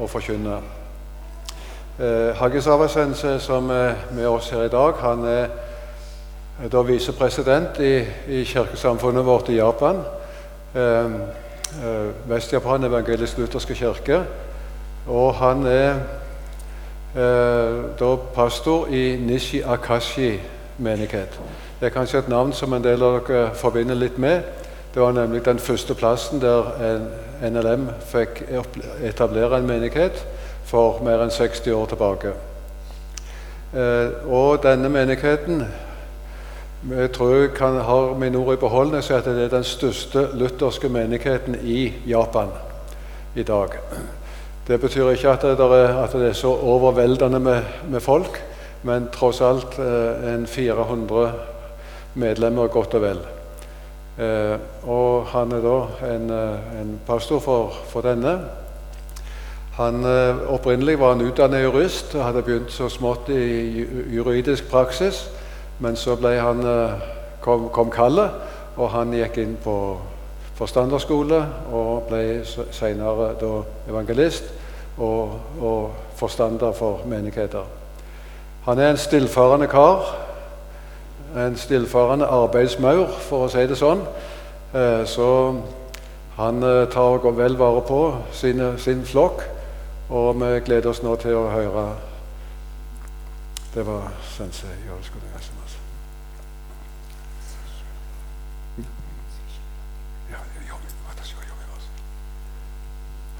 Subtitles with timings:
[0.00, 0.58] å forkynne.
[1.98, 5.48] Eh, Hagge Savasense, som er med oss her i dag, han er
[6.72, 10.00] da visepresident i, i kirkesamfunnet vårt i Japan.
[10.74, 11.04] Eh,
[11.84, 14.22] eh, Vest-Japan evangelisk lutherske kirke.
[15.06, 15.90] Og han er
[17.16, 20.40] eh, da pastor i Nishi Akashi
[20.78, 21.40] menighet.
[21.80, 24.42] Det er kanskje et navn som en del av dere forbinder litt med.
[24.94, 27.08] Det var nemlig den første plassen der en
[27.42, 28.42] NLM fikk
[29.04, 30.22] etablere en menighet
[30.66, 32.32] for mer enn 60 år tilbake.
[33.76, 35.66] Eh, og denne menigheten
[36.86, 39.66] jeg tror kan, har mine ord i behold når jeg sier at det er den
[39.66, 42.52] største lutherske menigheten i Japan
[43.34, 43.74] i dag.
[44.66, 48.38] Det betyr ikke at det er, at det er så overveldende med, med, folk,
[48.82, 51.32] men tross alt eh, en 400
[52.14, 53.20] medlemmer godt og vel.
[54.18, 58.38] Eh, og han er da en, eh, en pastor for, for, denne.
[59.76, 63.84] Han eh, Opprinnelig var han utdannet jurist og hadde begynt så smått i
[64.16, 65.28] juridisk praksis.
[65.78, 66.64] Men så han,
[67.40, 68.30] kom, kom kallet,
[68.76, 69.98] og han gikk inn på
[70.56, 72.40] forstanderskole og ble
[72.72, 73.34] senere
[73.88, 74.44] evangelist
[74.96, 77.66] og, og, forstander for menigheter.
[78.64, 80.25] Han er en stillfarende kar
[81.35, 84.03] En stillfarende arbeidsmaur, for å si det sånn.
[84.75, 85.27] Eh, så
[86.37, 88.01] han eh, tar vel vare på
[88.35, 89.45] sine, sin flokk,
[90.09, 91.89] og vi gleder oss nå til å høre
[93.71, 94.75] Det var sensei.
[94.85, 94.99] Ja,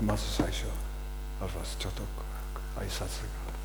[0.01, 0.65] まず最初
[1.39, 2.01] まずちょっと
[2.75, 3.64] 挨拶が。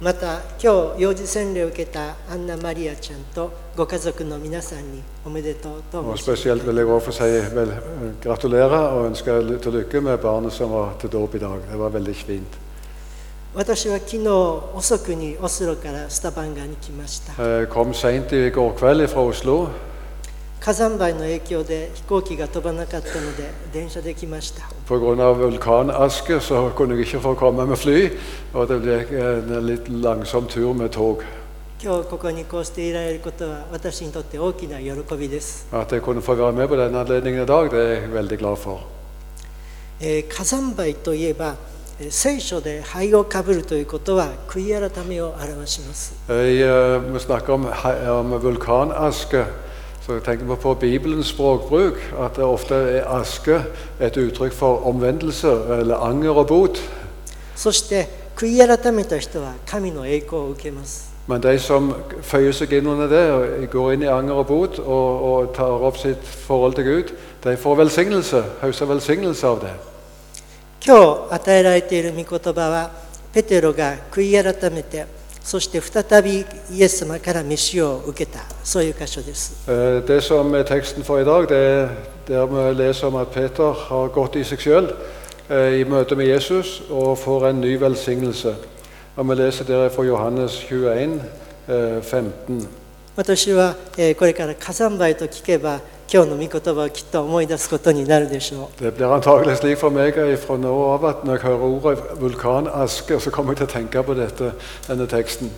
[0.00, 7.22] また今日幼児洗礼を受けたアンナ・マリアちゃんとご家族の皆さんにおめでとうと Og Spesielt vil jeg også si
[7.54, 7.72] vel,
[8.22, 11.50] gratulere og ønske til lykke med barnet som var til dåp i dag.
[11.70, 12.58] Det var veldig fint.
[13.54, 14.28] 私は昨日
[14.74, 17.40] 遅くにオスロからスタバンガに来ました。
[17.40, 19.68] Jeg kom seint i går kveld fra Oslo.
[20.69, 24.69] 火山灰の影響で飛行機が飛ばなかったので電車で来ました。
[31.83, 35.67] 今日ここにこていることは私にとって大きな喜びです。
[40.29, 41.55] 火山灰といえば
[42.11, 46.13] 聖書で灰をかぶるということは悔い改めを表します。
[50.08, 53.62] Så jeg tenker på Bibelens språkbruk, at det ofte er aske
[54.00, 55.48] et uttrykk for omvendelse
[55.78, 56.80] eller anger og bot.
[61.26, 64.78] Men de som føyer seg inn under det, og går inn i anger og bot
[64.78, 69.74] og, og tar opp sitt forhold til Gud, de får velsignelse, høster velsignelse av det.
[70.86, 72.90] 今日与えられている御言葉は
[73.32, 75.06] ペテロが悔い改めて
[75.49, 79.65] そして再びイエス様から飯を受けた、そういう箇所です。
[79.65, 81.89] Det som er teksten for i dag, det er
[82.27, 84.93] der vi leser om at Peter har gått i seg selv
[85.49, 88.55] i møte med Jesus og får en ny velsignelse.
[89.15, 91.21] Og Vi leser der fra Johannes 21,
[92.03, 92.67] 15.
[93.15, 93.75] 私は
[94.19, 98.83] これから火山灰と聞けば今日の御言葉をきっと思い出すことになるでしょう。
[98.83, 103.29] Det blir antagelig slik for meg fra nå av at når jeg hører ordet vulkanaske, så
[103.29, 104.53] kommer jeg til å tenke på dette,
[104.87, 105.51] denne teksten.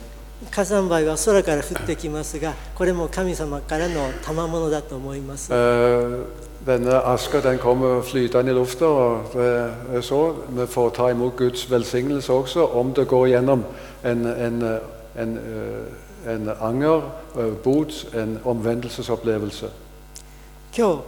[0.51, 5.53] 火山灰は空から降ってきますが、これも神様からの賜物だと思います。
[6.65, 11.71] Denne aska den kommer flytende i lufta, og det er så vi får ta imot Guds
[11.71, 13.63] velsignelse også, om det går gjennom
[14.03, 14.79] en, en,
[15.15, 15.39] en,
[16.27, 17.01] en anger,
[17.63, 19.69] bot, en omvendelsesopplevelse.
[20.75, 21.03] 今日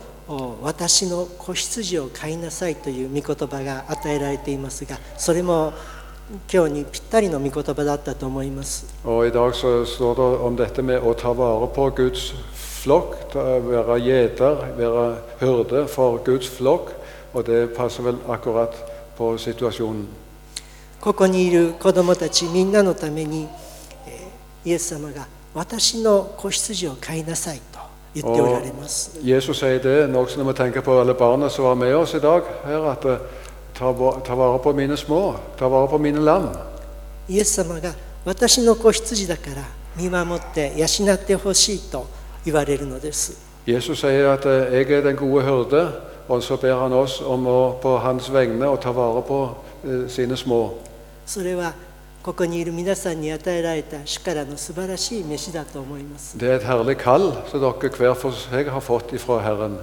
[0.62, 5.74] 私の子羊を飼いなさいという御言葉が与えられていますがそれも
[6.52, 8.94] 今日にぴったりの御言葉だったと思います。
[21.02, 23.50] ここにいる子どもたちみんなのために
[24.66, 27.62] イエス様が私の子羊を飼いなさい。
[28.23, 28.63] Og
[29.23, 32.21] Jesus sier det nokså når vi tenker på alle barna som var med oss i
[32.21, 32.43] dag.
[32.65, 33.19] her, at eh,
[33.75, 33.93] ta,
[34.25, 36.49] ta vare på mine små, ta vare på mine lam.
[39.99, 42.07] 見守って養ってほしいと
[42.45, 43.37] 言われるのです
[43.67, 45.93] Jesus sier at eh, 'jeg er den gode hyrde',
[46.29, 49.51] og så ber han oss om å på hans vegne å ta vare på
[49.85, 50.73] eh, sine små.
[51.27, 51.75] それは
[52.23, 59.79] ここにいる皆さんに与えられた主からの素晴らしい飯だと思います Det er et herlig kall som dere hver for seg har fått ifra Herren.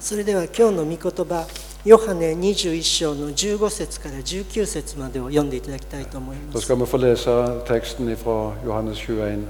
[0.00, 1.46] それでは今日の御言葉
[1.84, 9.46] ヨハネ21章の15節から19節までを読んでいただきたいと思いま Da す skal vi få lese teksten fra Johannes 21.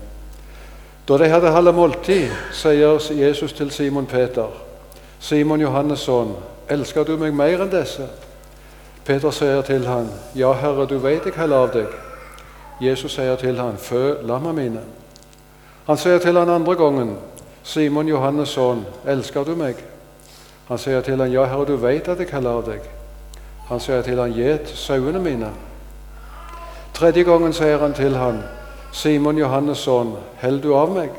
[1.07, 4.47] Da de hadde halve måltid, sier Jesus til Simon Peter,
[5.19, 6.37] Simon Johannes sønn,
[6.69, 8.07] elsker du meg mer enn disse?
[9.06, 11.92] Peter sier til han, Ja, Herre, du vet jeg heller av deg.
[12.82, 14.82] Jesus sier til han, Fø lamma mine.
[15.86, 17.16] Han sier til han andre gangen,
[17.64, 19.78] Simon Johannes sønn, elsker du meg?
[20.68, 22.82] Han sier til han, Ja, Herre, du vet at jeg heller av deg.
[23.70, 25.52] Han sier til han, Gjet sauene mine.
[26.94, 28.42] Tredje gangen sier han til han,
[28.92, 31.14] Simon Johannes sønn, held du av meg?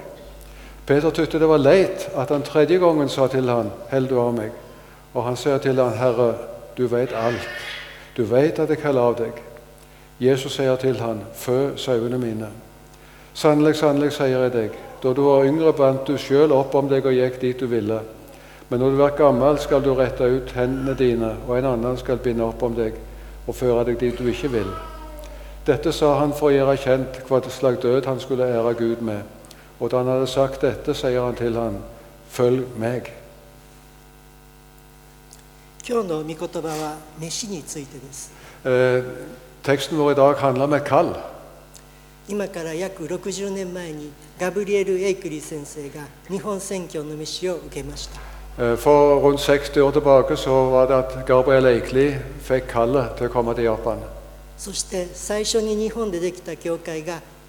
[0.86, 4.34] Peter tykte det var leit at han tredje gangen sa til han, held du av
[4.34, 4.50] meg?
[5.14, 6.32] Og han sier til han, Herre,
[6.76, 7.46] du vet alt.
[8.16, 9.40] Du vet at jeg kaller av deg.
[10.20, 12.48] Jesus sier til han, fø sauene mine.
[13.36, 17.04] Sannelig, sannelig, sier jeg deg, da du var yngre bandt du sjøl opp om deg
[17.04, 17.98] og gikk dit du ville.
[18.70, 22.22] Men når du er gammel, skal du rette ut hendene dine, og en annen skal
[22.22, 22.96] binde opp om deg
[23.46, 24.72] og føre deg dit du ikke vil.
[25.66, 29.22] Dette sa han for å gjøre kjent hva slags død han skulle ære Gud med.
[29.78, 31.78] Og da han hadde sagt dette, sier han til han,
[32.32, 33.12] følg meg.
[35.88, 38.32] 今日の御言葉は飯についてです。
[42.28, 48.20] 今から約60年前にガブリエル・エイクリー先生が日本選挙の飯を受けました。
[54.58, 57.20] そして最初に日本でできた教会が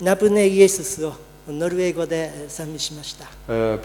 [0.00, 1.12] ナブネイエスを
[1.46, 3.26] ノルウェー語で賛美しました。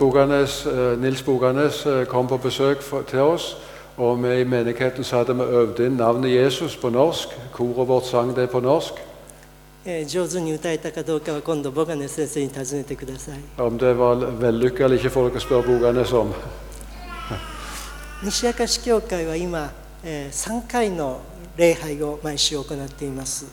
[0.09, 0.65] ガネス、
[0.95, 3.57] ニルス・ボガネス、コンポ・ベスク・テオス、
[3.97, 8.99] オメイ・メネケット・サダム・オブ・デン、ナブネイエスポノスク、ーロボット・サンデポノスク。
[10.05, 13.39] 上手に歌えたかどうかは今度、ボガネス先生に尋ねてください。
[13.57, 16.33] オムデヴァル・ヴェルカリヒ・フォルクス・ボガネスオム。
[18.23, 19.69] 西明石教会は今、
[20.01, 21.19] 3回の
[21.57, 23.45] 礼拝を毎週行っています。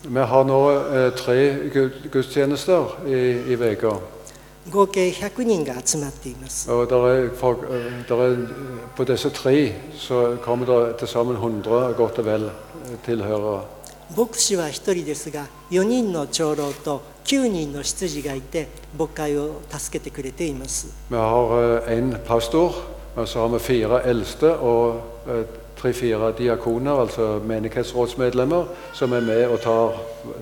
[4.70, 6.68] 合計100人が集まっています。
[14.16, 20.88] 牧師は1人ですが、4人の長老と9人の執事がいて、牧会を助けてくれています。
[25.81, 29.93] tre-fire diakoner, altså menighetsrådsmedlemmer, som er med og tar,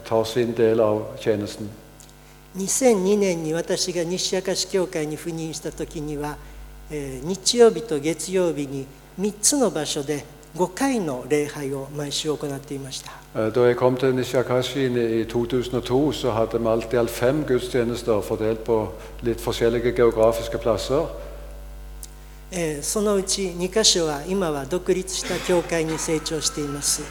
[0.06, 1.70] tar sin del av tjenesten.
[2.56, 6.38] 2002年に私が西明石教会に赴任した時には、
[6.90, 8.86] えー日曜日と月曜日に
[9.20, 10.24] 3つの場所で
[10.56, 17.44] 5回の礼拝を毎週行っていました Eh, Da jeg kom til Nishakashi i 2002, så hadde vi alt i alt fem
[17.44, 18.88] gudstjenester fordelt på
[19.24, 21.06] litt forskjellige geografiske plasser.
[22.83, 27.03] そのうち2箇所は今は独立した教会に成長しています。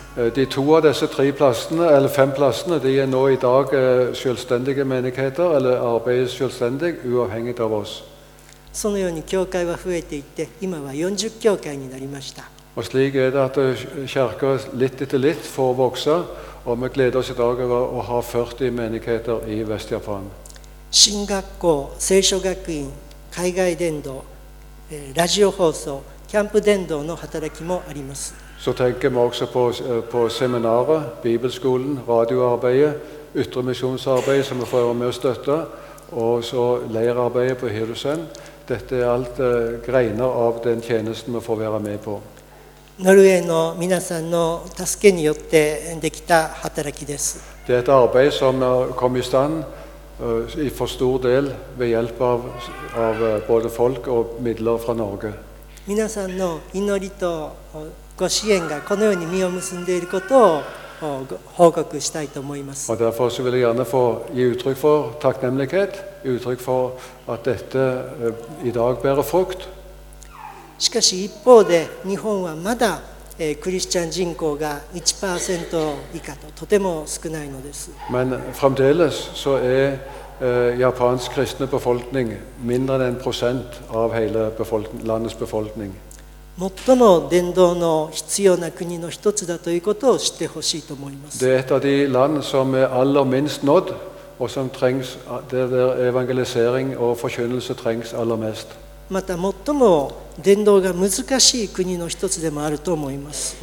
[8.73, 12.49] そのように教会は増えていって、今は40教会になりました。
[20.91, 22.91] 新学校、聖書学院、
[23.31, 24.23] 海外伝道、
[25.13, 28.33] ラジオ放送、キャンプ伝道の働きもあります。
[42.99, 47.43] ノルウェーの皆さんの助けによってできた働きです。
[50.56, 52.44] i for stor del ved hjelp av,
[52.94, 55.32] av eh, både folk og midler fra Norge.
[55.86, 57.52] 皆さんの祈りと
[58.16, 60.62] ご支援がこのように実を結んでいることを
[61.28, 62.90] ご報告したいと思います。
[62.90, 66.92] Og Derfor så vil jeg gjerne få gi uttrykk for takknemlighet, uttrykk for
[67.28, 69.68] at dette eh, i dag bærer frukt.
[70.78, 73.00] しかし一方で日本はまだ、
[73.41, 77.89] えークリスチャン人口が1%以下ととても少ないのです。
[78.09, 79.97] Men fremdeles så er
[80.41, 85.91] eh, japansk kristne befolkning mindre enn 1 prosent av hele befolkning, landets befolkning.
[86.85, 91.39] 最も伝道の必要な国の一つだということを知ってほしいと思います。
[91.39, 93.93] Det er et av de land som er aller minst nådd,
[94.37, 95.17] og som trengs,
[95.49, 98.67] der evangelisering og forkynnelse trengs aller mest.
[99.09, 103.57] また最も伝道が難しい国の一つでもあると思います。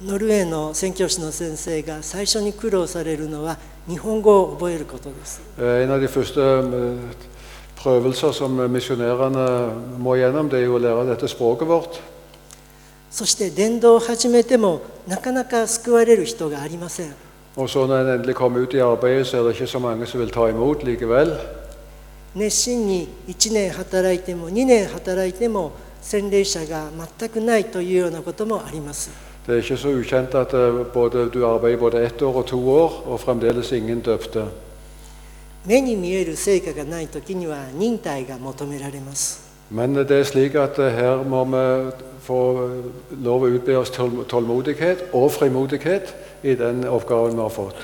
[0.00, 5.42] ノルウェーの宣教師の先生が最初に苦労されるのは日本語を覚えることです。
[13.10, 17.27] そして伝道を始めてもなかなか救われる人がありません。
[17.57, 20.19] Og så når en endelig kommer ut i arbeidet, så er det ikke så mange som
[20.19, 21.37] vil ta imot likevel.
[22.35, 26.89] 熱心に1年働いても2年働いても洗礼者が
[27.19, 29.11] 全くないというようなこともあります
[29.45, 32.57] Det er ikke så ukjent at eh, både, du arbeider både ett år og to
[32.71, 34.45] år, og fremdeles ingen døpte.
[35.65, 39.39] 目に見える成果がない時には忍耐が求められます
[39.71, 41.91] Men det er slik at eh, her må vi
[42.25, 42.69] få
[43.21, 46.13] lov å utbe oss tål- tålmodighet og frimodighet
[46.43, 47.75] i den oppgaven vi har fått.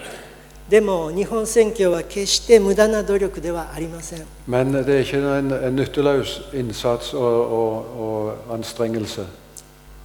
[0.70, 9.26] でも日本宣教は決して無駄な努力ではありません Men det er ikke en, en nytteløs innsats og, og, og anstrengelse.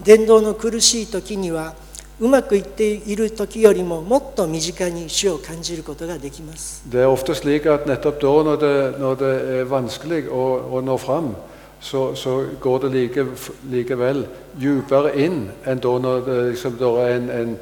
[0.02, 1.74] 伝道の苦しい時には
[2.18, 10.80] うまくいっている時よりももっと身近に主を感じることができます Det er ofte slik at nettopp da, når det, når det er vanskelig å, å
[10.80, 11.34] nå fram,
[11.80, 13.26] så, så går det like,
[13.70, 14.26] likevel
[14.56, 17.56] dypere inn enn da når det, liksom, da er en, en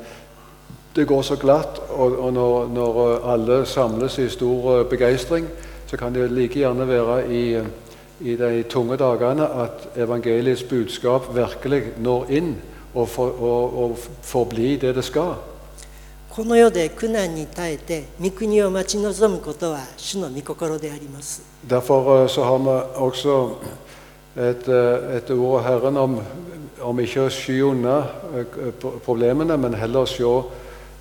[0.97, 2.99] det går så glatt, og, og når, når
[3.33, 5.47] alle samles i stor eh, begeistring,
[5.87, 7.45] så kan det like gjerne være i,
[8.21, 12.53] i de tunge dagene at evangeliets budskap virkelig når inn
[12.95, 15.35] og, for, og, og forblir det det skal.
[16.35, 23.57] この世で苦難に耐えて御国を待ち望むことは主の御心であります Derfor eh, så har vi også
[24.37, 26.21] et, eh, et ord av Herren om,
[26.81, 27.99] om ikke å sky unna
[28.35, 28.47] eh,
[28.81, 30.43] pro- problemene, men heller å se eh,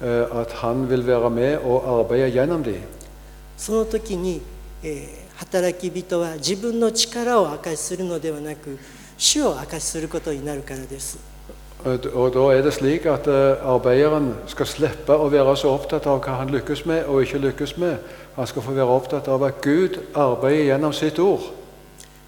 [0.02, 2.82] at Han vil være med og arbeide gjennom dem.
[3.58, 4.42] その時に、
[4.84, 8.78] えー働き人は自分の力を証しするのではなく
[9.18, 11.18] 主を証しすることになるからです
[11.84, 15.72] Og d- og da er det slik at eh, arbeideren skal slippe å være så
[15.74, 17.98] opptatt av hva han lykkes med og ikke lykkes med.
[18.36, 21.42] Han skal få være opptatt av at Gud arbeider gjennom sitt ord.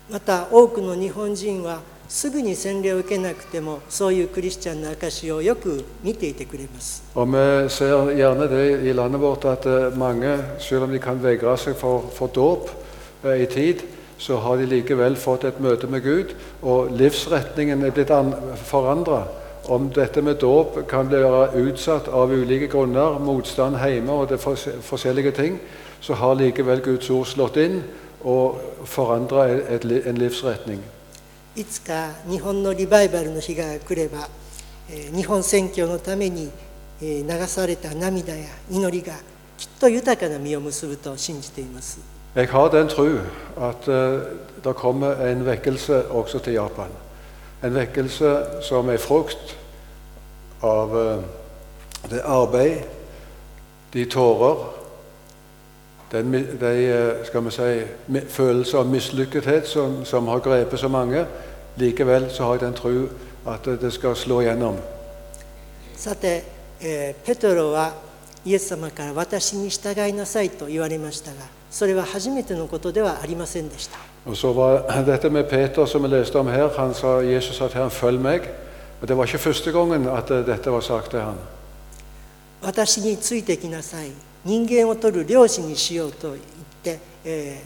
[0.09, 10.91] また多くの日本人は すぐに洗礼を受けなくてもそういうクリスチャンの証をよく見ていてくれます Og vi ser gjerne det i landet vårt at eh, mange, selv om
[10.91, 12.69] de kan vegre seg for, for dåp
[13.25, 13.81] eh, i tid,
[14.19, 18.11] så har de likevel fått et møte med Gud, og livsretningen er blitt
[18.69, 19.23] forandra.
[19.67, 21.17] Om dette med dåp kan bli
[21.69, 25.59] utsatt av ulike grunner, motstand hjemme og det fors forskjellige ting,
[26.01, 27.81] så har likevel Guds ord slått inn
[28.23, 30.79] og forandra et, li- en livsretning.
[31.58, 34.28] いつか日本のリバイバルの日が来れば、
[34.90, 36.50] えー日本宣教のために、
[37.02, 39.14] えー流された涙や祈りが
[39.56, 41.98] きっと豊かな実を結ぶと信じています
[42.36, 43.04] Jeg har den tro
[43.56, 44.20] at eh,
[44.62, 46.86] det kommer en vekkelse også til Japan.
[47.64, 49.56] En vekkelse som er frukt
[50.62, 51.22] av eh,
[52.10, 52.84] det arbeid,
[53.94, 54.56] de tårer,
[56.12, 60.88] den, de eh, skal vi si, mi- følelse av mislykkethet som, som har grepet så
[60.88, 61.26] mange.
[65.96, 66.44] さて、
[66.80, 67.94] ペトロは
[68.44, 73.98] イエス様から私に従いなさいと言われましたが、それは初めてのことではありませんでした。
[82.60, 84.10] 私についてきなさい、
[84.44, 86.40] 人間を取る漁師にしようと言っ
[86.82, 87.62] て、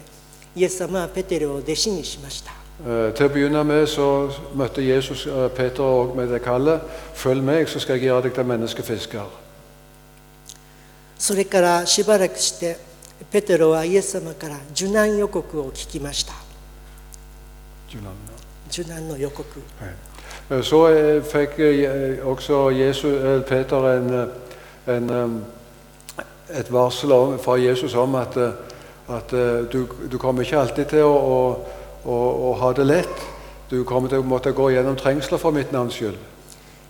[0.55, 2.62] イエス様はペテロを弟子にしました。
[3.16, 6.82] Til å begynne med så møtte Jesus eh, Peter og med det kallet
[7.14, 9.26] 'Følg meg, så skal jeg gjøre deg til menneskefisker'.
[11.20, 12.78] それからしばらくして
[13.32, 16.34] ペテロはイエス様から受難予告を聞きました
[18.70, 19.44] 受難の予告
[20.50, 27.12] Eh, Så eh, fikk eh, også Jesus, eh, Peter en, eh, en, eh, et varsel
[27.12, 28.52] om, fra Jesus om at, eh,
[29.10, 31.66] at eh, du, du kommer ikke alltid til å,
[32.05, 33.09] og, og ha det lett.
[33.71, 34.19] Du kommer til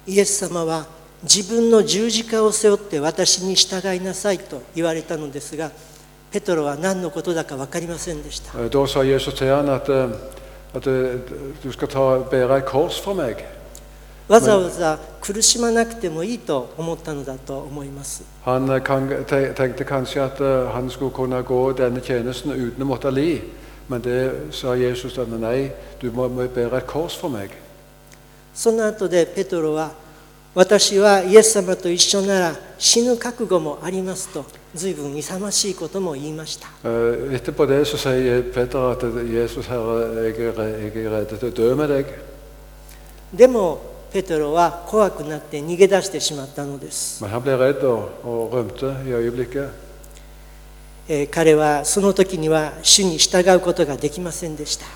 [0.04, 0.86] イエス様は
[1.22, 5.70] 自分の十字架を背負って私に従いなさいと言われたのですが、
[6.32, 8.68] ペトロは何のことだかわかりませんでした。
[8.68, 9.80] どうイエス様は
[14.28, 18.24] わざわざ苦しまなくてもいいと思ったのだと思います。
[18.44, 18.66] Han,
[28.54, 29.92] その後でペトロは
[30.54, 34.44] 私はイエス様と一緒なら死ぬ覚悟もありますと
[34.74, 36.68] 随分勇ましいことも言いました。
[43.32, 43.80] でも
[44.12, 47.24] ペトロは怖くなって逃げ出してしまったのです。
[51.30, 54.86] 彼はその時には主に従うことができませんでした。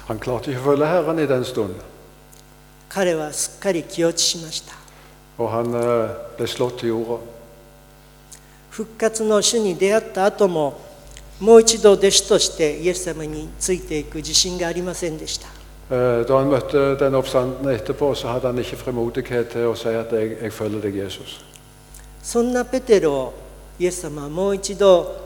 [2.88, 4.75] 彼はすっかり気落ちしました。
[8.70, 10.80] 復活の主に出会った後も、
[11.38, 15.49] もう一度弟子としてイエス様についていく自信がありませんでした。
[22.23, 23.35] そんなペテロを
[23.78, 25.25] イエス様はもう一度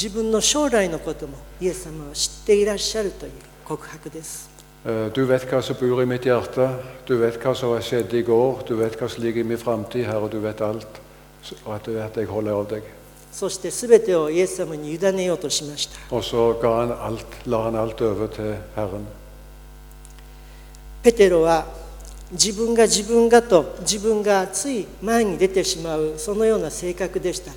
[0.00, 3.32] 自分の将来のこともイエス様は知っていらっしゃるという
[3.64, 4.48] 告白です
[4.84, 6.68] Eh, Du vet hva som bor i mitt hjerte.
[7.06, 8.62] Du vet hva som skjedde i går.
[8.68, 10.28] Du vet hva som ligger i min framtid, Herre.
[10.30, 10.86] Du vet alt.
[11.64, 12.82] Og at du vet jeg holder av deg.
[13.32, 19.06] そして全てをイエス様に委ねようとしました Og så ga han alt, la han alt over til Herren.
[21.02, 21.66] ペテロは
[22.32, 27.56] 自分が自分がと自分がつい前に出てしまうそのような性格でしたが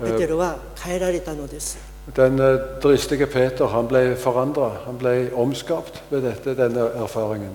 [0.00, 1.78] ペテロは変えられたのです
[2.14, 4.80] Den eh, dristige Peter han ble forandra.
[4.86, 7.50] Han ble omskapt ved dette, denne erfaringen.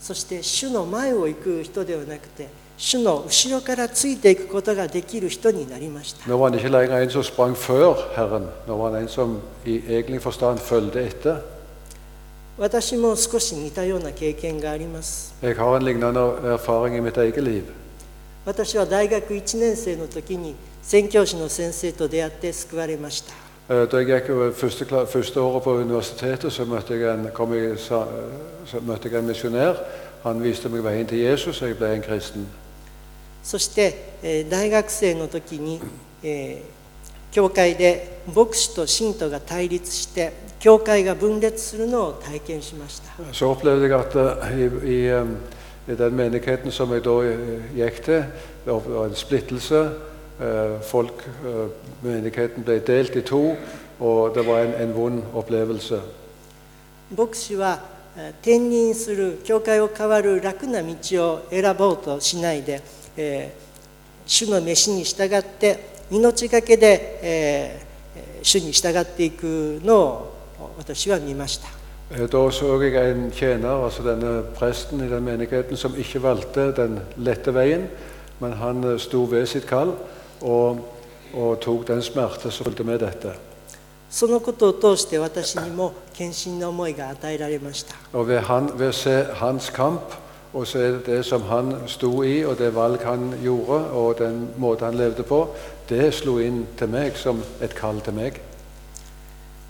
[0.00, 8.48] そして主の前を行く人ではなくて主の後ろからついていくことができる人になりました Nå var han ikke lenger en som sprang før Herren.
[8.66, 11.42] Nå var han en som i egentlig forstand fulgte etter.
[12.58, 16.18] 私も少し似たような経験があります Jeg har en lignende
[16.56, 17.64] erfaring i mitt eget liv.
[18.46, 23.34] 私は大学1年生の時に宣教師の先生と出会って救われました
[23.70, 27.52] Eh, Da jeg gikk over første, første året på universitetet, så møtte jeg en, kom
[27.54, 28.04] jeg, så
[28.82, 29.76] møtte jeg en misjonær.
[30.24, 32.46] Han viste meg veien til Jesus, og jeg ble en kristen.
[33.44, 35.80] そして、えー大学生の時に、
[36.24, 36.80] えー
[37.32, 45.24] 教会で牧師と信徒が対立して教会が分裂するのを体験しました Så opplevde jeg at eh, i, i, eh,
[45.92, 47.38] i den menigheten som jeg da eh,
[47.76, 48.24] gikk til,
[48.66, 49.90] det var en splittelse.
[50.42, 51.68] Øh, folk, øh,
[52.02, 53.56] Menigheten ble delt i to,
[54.00, 56.00] og det var en, en vond opplevelse.
[72.10, 76.72] Øh, da så jeg en tjener, altså denne presten i den menigheten, som ikke valgte
[76.76, 77.86] den lette veien,
[78.40, 79.92] men han sto ved sitt kall.
[84.10, 87.94] そのことを通して私にも献身の思いが与えられました。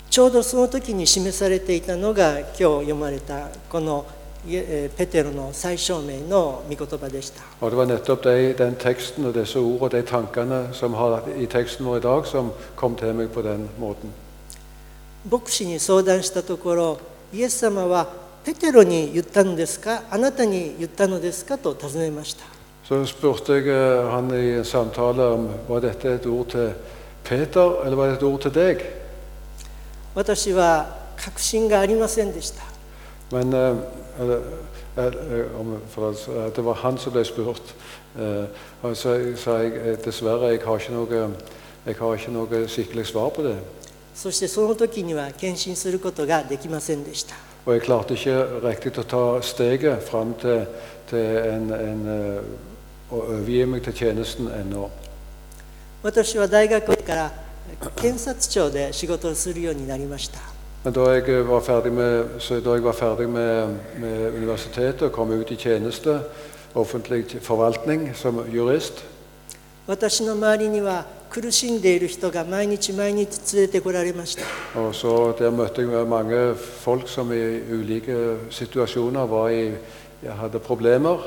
[0.09, 4.05] ちょうどその時に示されていたのが今日読まれたこの
[4.43, 7.41] ペテロの最小名の御言葉でした。
[7.41, 7.85] で今
[15.29, 16.99] 牧師に相談したところ、
[17.31, 18.07] イエス様は
[18.43, 21.59] ペテロに言ったのですか、あなたに言ったのですか？
[21.59, 22.43] と尋ねました。
[30.15, 32.63] 私は確信がありませんでした。
[34.20, 34.40] eller,
[34.96, 37.74] eh, om, for altså, eh, det var han som ble spurt.
[38.18, 38.44] Eh,
[38.82, 41.30] og så sa jeg eh, dessverre, jeg har ikke noe,
[41.86, 43.56] jeg har ikke noe skikkelig svar på det.
[44.16, 50.62] そしてその時には献身することができませんでした Og jeg klarte ikke riktig å ta steget fram til,
[51.10, 54.88] til en, en, eh, å overgi meg til tjenesten ennå.
[56.02, 57.32] 私は大学から
[57.96, 60.38] 検察庁で仕事をするようになりました
[60.84, 63.68] Men da jeg var ferdig med, så da jeg var ferdig med,
[63.98, 66.20] med universitetet og kom ut i tjeneste,
[66.74, 69.04] offentlig forvaltning som jurist,
[69.88, 74.42] 私の周りには苦しんでいる人が毎日毎日連れてこられました
[74.80, 77.36] og så der møtte jeg mange folk som i
[77.72, 79.70] ulike situasjoner var i,
[80.24, 81.18] jeg hadde problemer.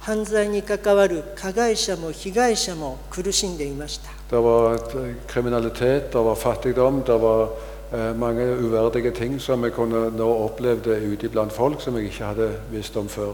[0.00, 7.48] 犯罪に関わる加害者も被害者も苦しんでいました Det var et- kriminalitet, det var fattigdom, det var eh,
[8.18, 12.50] mange uverdige ting som jeg kunne nå opplevde ute blant folk som jeg ikke hadde
[12.72, 13.32] visst om før.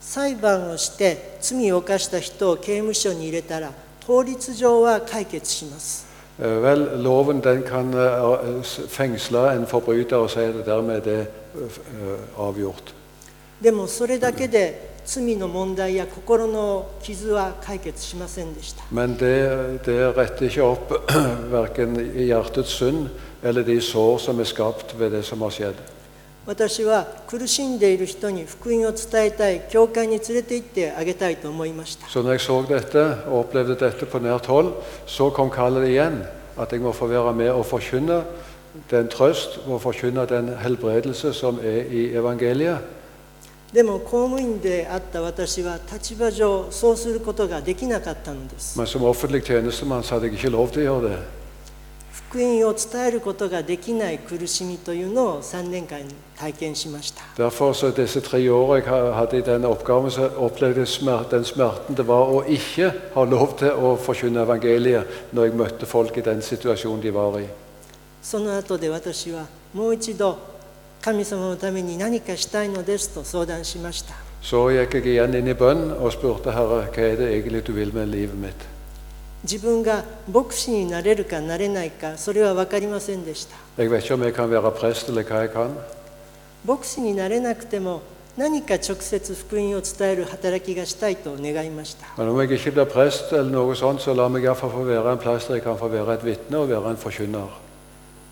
[0.00, 3.70] 裁判をして罪を犯した人を刑務所に入れたら
[4.06, 6.06] 法律上は解決します
[6.40, 11.00] Eh, Vel, loven den kan eh, s- fengsle en forbryter og si at dermed er
[11.00, 11.28] det eh,
[12.38, 12.94] avgjort.
[13.60, 20.94] でもそれだけで罪の問題や心の傷は解決しませんでした Men det, det retter ikke opp
[21.50, 23.10] verken i hjertets synd
[23.45, 25.73] LDS sår som er skapt vedes am osier.
[26.45, 32.07] 私は苦しんでいる人に福音を伝えたい、教会に連れて行ってあげたいと思いました。
[43.73, 48.77] でも公務員であった私は立場上そうすることができなかったのです、
[52.29, 55.99] 福音を伝えることができない苦しみというのを3年間
[56.37, 61.29] 体験しました Derfor så disse tre årene jeg ha- hadde i denne oppgaven, så opplevde jeg smer-
[61.29, 65.85] den smerten det var å ikke ha lov til å forkynne evangeliet når jeg møtte
[65.85, 67.45] folk i den situasjonen de var i.
[68.21, 70.37] その後で私はもう一度
[71.01, 77.71] 神様のために何かしたいのですと相談しました Så gikk jeg igjen inn i bønn og spurte Herre, hva er det egentlig du
[77.73, 78.74] vil med livet mitt?
[79.45, 83.55] 自分が牧師になれるかなれないかそれはわかりませんでした。
[86.65, 88.01] 牧師になれなくても
[88.35, 92.07] 何か直接福音を伝える働きがしたいと願いました。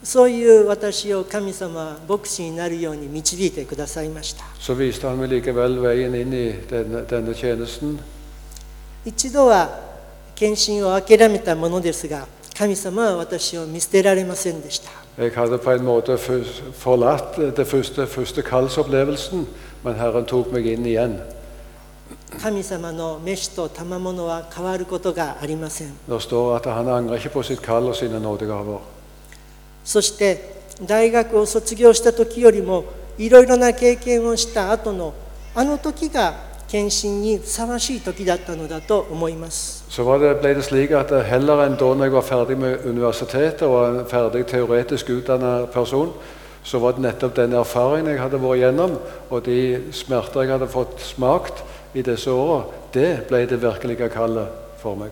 [0.04, 4.44] そういう私を神様は牧師になるように導いてくださいました。
[9.06, 9.93] 一度は
[10.36, 14.92] 献身を諦めたものですが神様は私を見捨てられませんでした。
[22.40, 25.94] 神様の召しと賜物は変わることがありません。
[29.84, 32.86] そして大学を卒業した時よりも
[33.18, 35.14] いろいろな経験をした後の
[35.56, 36.34] あの時が
[36.68, 42.85] 献身にふさわしい時だったのだと思います Så var det, ble det slik at heller enn da når jeg var ferdig med
[42.87, 46.13] universitetet og var en ferdig teoretisk utdannet person,
[46.63, 48.99] så var det nettopp den erfaringen jeg hadde vært gjennom,
[49.31, 49.61] og de
[49.97, 54.53] smerter jeg hadde fått smakt i disse årene, det ble det virkelige kallet
[54.83, 55.11] for meg.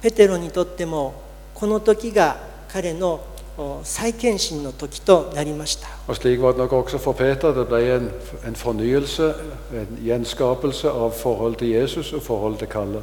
[0.00, 1.12] ペテロにとっても
[1.54, 2.36] この時が
[2.68, 3.20] 彼の
[3.58, 7.52] お再献身の時となりました Og slik var det nok også for Peter.
[7.52, 8.10] Det ble en,
[8.46, 9.34] en fornyelse,
[9.74, 13.02] en gjenskapelse av forholdet til Jesus og forholdet til kallet.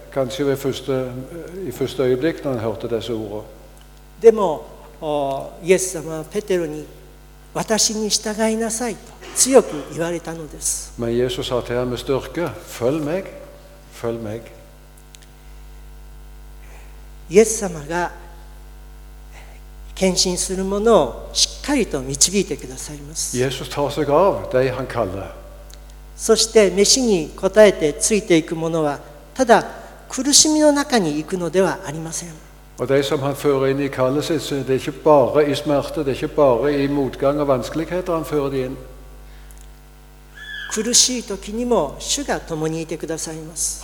[0.11, 1.11] kanskje ved første,
[1.67, 2.03] i første
[5.63, 6.85] イエス様はペテロに
[7.53, 8.99] 私に従いなさいと
[9.35, 10.93] 強く言われたのです。
[17.29, 18.11] イエス様が
[19.95, 23.37] 献身する者をしっかりと導いてくださいます。
[26.17, 28.99] そして、飯に応えてついていく者は
[29.33, 29.80] ただ、
[30.11, 32.29] 苦しみの中に行くのではありません。
[40.73, 43.81] 苦しい時にも主が共にいてくださいます。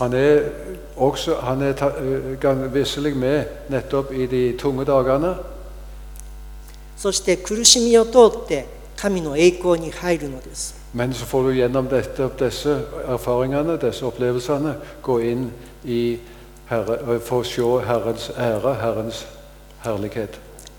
[6.98, 8.66] そして苦しみを通って、
[8.98, 10.76] 神の栄光に入るのです。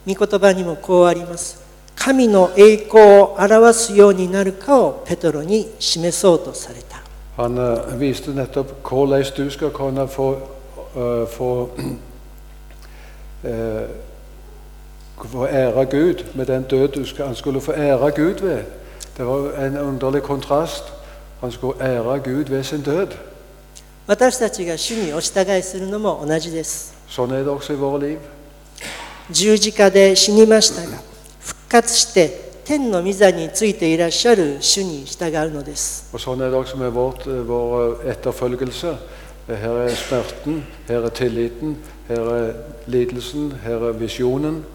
[0.04, 1.62] みことばにもこうあります。
[1.94, 7.02] 神の栄光を表すようになるかをペトロに示そうとされた。
[15.25, 18.63] få ære Gud med den død du skal, han skulle få ære Gud ved.
[19.17, 20.83] Det var en underlig kontrast.
[21.41, 23.07] Han skulle ære Gud ved sin død.
[24.07, 28.19] 私たちが主にお従いするのも同じです Sånn er det også i våre liv.
[29.31, 30.97] 十字架で死にましたが
[31.39, 38.97] 復活して天の御座についていらっしゃる主に従うのです Og sånn er det også med vårt, eh, vår etterfølgelse.
[39.47, 41.77] Eh, Her er smerten, her er tilliten,
[42.09, 42.53] her er
[42.87, 44.65] lidelsen, her er visjonen.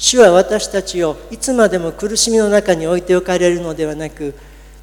[0.00, 4.34] 主は私たちをいつまでも苦しみの中に置いておかれるのではなく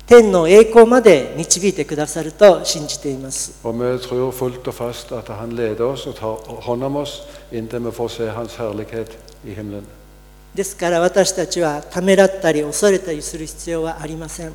[0.06, 3.66] 天の栄光まで導いてくださると信じています。
[10.54, 14.54] ですから私たちはためらったり恐れたりする必要はありません。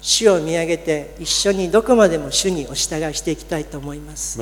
[0.00, 4.38] 主を見上げて一緒にどこまでも主にお従いしていきたいと思います。